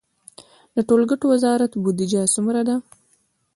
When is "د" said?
0.75-0.77